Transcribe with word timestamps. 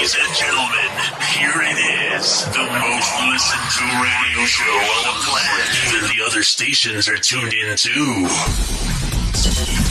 Ladies 0.00 0.16
and 0.18 0.34
gentlemen, 0.34 0.90
here 1.36 1.60
it 1.60 2.16
is. 2.16 2.46
The 2.46 2.64
most 2.64 3.12
listened 3.28 3.68
to 3.76 3.84
radio 4.00 4.46
show 4.46 4.64
on 4.64 5.04
the 5.04 5.16
planet. 5.28 5.68
Even 5.88 6.16
the 6.16 6.24
other 6.24 6.42
stations 6.42 7.06
are 7.06 7.18
tuned 7.18 7.52
in 7.52 7.76
too. 7.76 8.26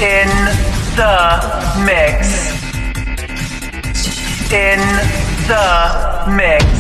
In 0.02 0.28
the 0.98 1.30
mix. 1.86 2.50
In 4.52 4.80
the 5.48 6.34
mix. 6.36 6.79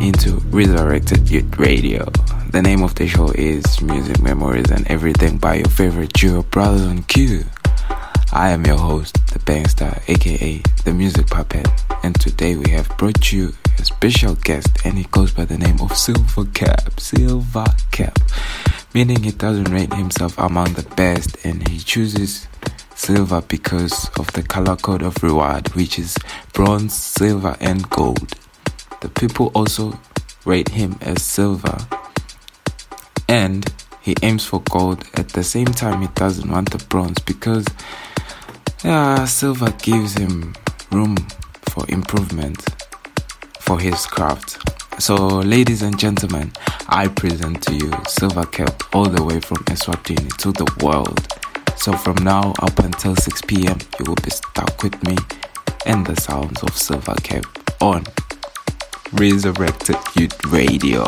Into 0.00 0.38
Resurrected 0.50 1.28
Youth 1.30 1.58
Radio. 1.58 2.04
The 2.50 2.62
name 2.62 2.82
of 2.82 2.94
the 2.94 3.06
show 3.06 3.30
is 3.32 3.82
Music 3.82 4.20
Memories 4.22 4.70
and 4.70 4.86
Everything 4.88 5.36
by 5.36 5.56
your 5.56 5.68
favorite 5.68 6.12
duo 6.14 6.42
Brothers 6.42 6.82
on 6.82 7.02
Q. 7.02 7.44
I 8.32 8.50
am 8.50 8.64
your 8.64 8.78
host, 8.78 9.14
the 9.32 9.40
Bangstar, 9.40 10.02
aka 10.08 10.62
the 10.84 10.92
Music 10.94 11.26
Puppet, 11.26 11.68
and 12.02 12.18
today 12.18 12.56
we 12.56 12.70
have 12.70 12.88
brought 12.96 13.30
you 13.30 13.52
a 13.78 13.84
special 13.84 14.36
guest, 14.36 14.68
and 14.84 14.96
he 14.96 15.04
goes 15.04 15.32
by 15.32 15.44
the 15.44 15.58
name 15.58 15.80
of 15.80 15.96
Silver 15.96 16.46
Cap. 16.54 16.98
Silver 16.98 17.66
Cap, 17.90 18.18
meaning 18.94 19.22
he 19.22 19.32
doesn't 19.32 19.70
rate 19.70 19.92
himself 19.92 20.38
among 20.38 20.72
the 20.72 20.88
best, 20.96 21.44
and 21.44 21.68
he 21.68 21.78
chooses 21.78 22.48
silver 22.94 23.42
because 23.42 24.08
of 24.18 24.32
the 24.32 24.42
color 24.42 24.76
code 24.76 25.02
of 25.02 25.22
reward, 25.22 25.68
which 25.74 25.98
is 25.98 26.16
bronze, 26.54 26.94
silver, 26.94 27.54
and 27.60 27.88
gold. 27.90 28.34
The 29.02 29.08
people 29.08 29.50
also 29.54 29.98
rate 30.44 30.68
him 30.68 30.96
as 31.00 31.22
silver 31.22 31.76
and 33.28 33.66
he 34.00 34.14
aims 34.22 34.44
for 34.44 34.60
gold 34.70 35.04
at 35.14 35.28
the 35.30 35.42
same 35.42 35.66
time 35.66 36.02
he 36.02 36.08
doesn't 36.14 36.48
want 36.48 36.70
the 36.70 36.84
bronze 36.86 37.18
because 37.20 37.64
silver 39.28 39.70
gives 39.82 40.14
him 40.14 40.54
room 40.92 41.16
for 41.70 41.84
improvement 41.88 42.64
for 43.58 43.78
his 43.80 44.06
craft. 44.06 44.58
So, 45.00 45.16
ladies 45.16 45.82
and 45.82 45.98
gentlemen, 45.98 46.52
I 46.88 47.08
present 47.08 47.62
to 47.62 47.74
you 47.74 47.90
Silver 48.06 48.44
Cap 48.44 48.82
all 48.94 49.06
the 49.06 49.24
way 49.24 49.40
from 49.40 49.58
Eswatini 49.64 50.36
to 50.38 50.52
the 50.52 50.66
world. 50.84 51.26
So, 51.76 51.92
from 51.92 52.16
now 52.22 52.52
up 52.60 52.78
until 52.78 53.16
6 53.16 53.42
pm, 53.42 53.78
you 53.98 54.04
will 54.06 54.22
be 54.22 54.30
stuck 54.30 54.82
with 54.82 55.02
me 55.02 55.16
and 55.86 56.06
the 56.06 56.20
sounds 56.20 56.62
of 56.62 56.76
Silver 56.76 57.14
Cap 57.22 57.44
on 57.80 58.04
Resurrected 59.12 59.96
Youth 60.16 60.44
Radio. 60.46 61.04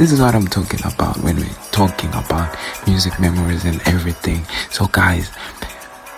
This 0.00 0.12
is 0.12 0.20
what 0.22 0.34
I'm 0.34 0.46
talking 0.46 0.80
about 0.86 1.18
when 1.18 1.36
we're 1.36 1.62
talking 1.72 2.08
about 2.14 2.56
music 2.86 3.20
memories 3.20 3.66
and 3.66 3.82
everything. 3.86 4.46
So, 4.70 4.86
guys, 4.86 5.30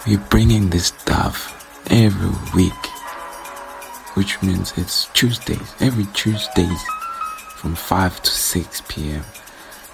we're 0.07 0.25
bringing 0.31 0.71
this 0.71 0.87
stuff 0.87 1.85
every 1.91 2.31
week, 2.55 2.87
which 4.15 4.41
means 4.41 4.73
it's 4.77 5.07
Tuesdays, 5.15 5.75
every 5.81 6.05
Tuesdays 6.15 6.81
from 7.57 7.75
5 7.75 8.23
to 8.23 8.31
6 8.31 8.83
p.m. 8.87 9.25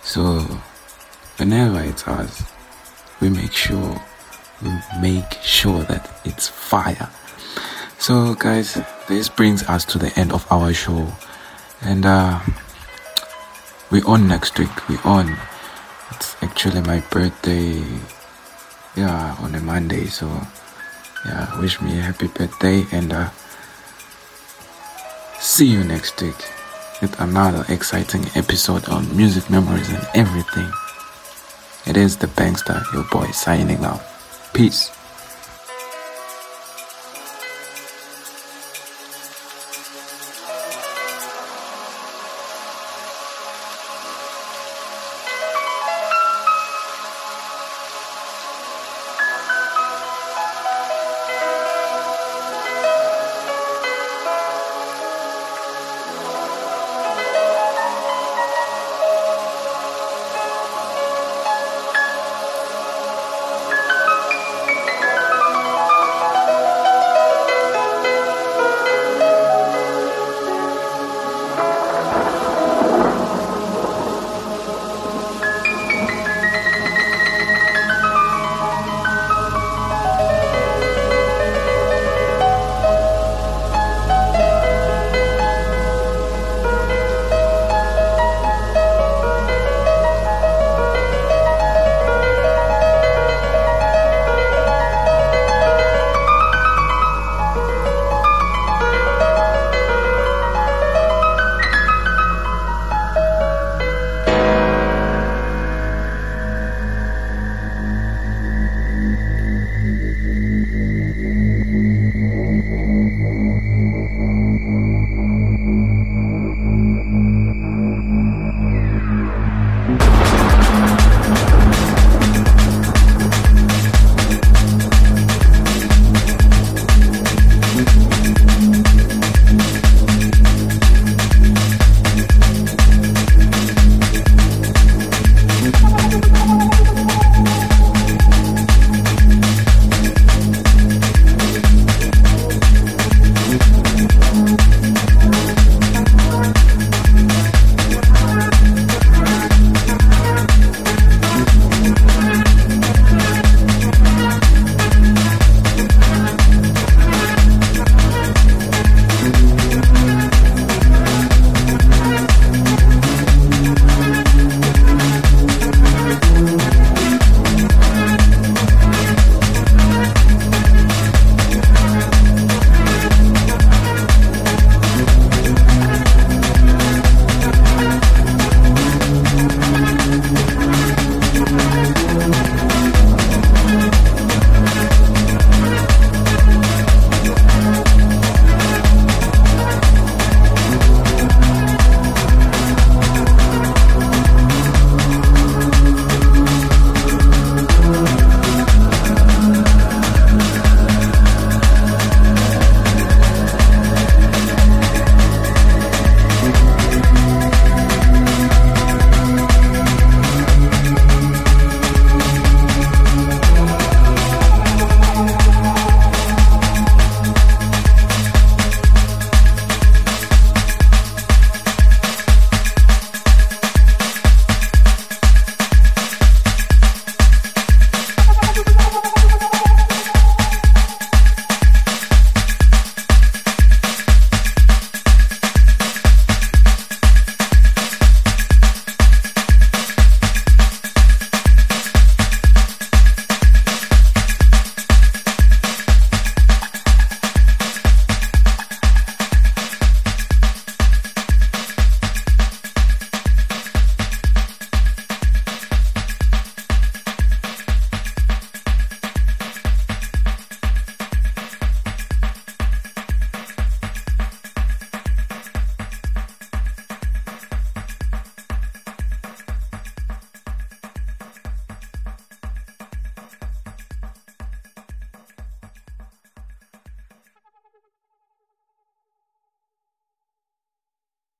So, 0.03 0.41
whenever 1.39 1.81
it's 1.81 2.07
us, 2.07 2.43
we 3.23 3.31
make 3.31 3.53
sure 3.53 4.03
we 4.61 4.69
make 5.01 5.33
sure 5.41 5.83
that 5.85 6.11
it's 6.27 6.47
fire. 6.47 7.09
So, 7.99 8.35
guys, 8.35 8.79
this 9.09 9.31
brings 9.31 9.63
us 9.63 9.87
to 9.87 9.99
the 9.99 10.13
end 10.21 10.35
of 10.35 10.47
our 10.53 10.75
show, 10.75 11.11
and 11.81 12.05
uh, 12.05 12.39
we 13.91 14.03
on 14.03 14.29
next 14.29 14.59
week. 14.59 14.89
We 14.89 14.99
on. 15.05 15.37
It's 16.11 16.37
actually 16.43 16.81
my 16.83 17.01
birthday. 17.11 17.83
Yeah, 18.97 19.37
on 19.41 19.55
a 19.55 19.61
Monday. 19.61 20.07
So, 20.07 20.27
yeah, 21.25 21.61
wish 21.61 21.81
me 21.81 21.99
a 21.99 22.03
happy 22.03 22.29
birthday, 22.29 22.85
and 22.93 23.13
uh, 23.13 23.31
see 25.39 25.67
you 25.67 25.85
next 25.85 26.21
week 26.21 26.37
with 27.01 27.19
another 27.21 27.65
exciting 27.69 28.27
episode 28.35 28.89
on 28.89 29.17
music 29.17 29.49
memories 29.49 29.89
and 29.89 30.07
everything. 30.15 30.71
It 31.87 31.97
is 31.97 32.17
the 32.17 32.27
Bankster, 32.27 32.83
your 32.93 33.05
boy, 33.05 33.31
signing 33.31 33.85
out. 33.85 34.03
Peace. 34.53 34.98